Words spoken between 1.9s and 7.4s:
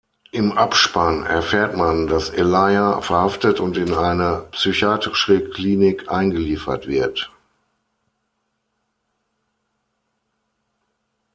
dass Elijah verhaftet und in eine psychiatrische Klinik eingeliefert wird.